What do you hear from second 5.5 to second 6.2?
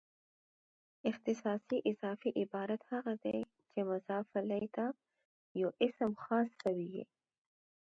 یو اسم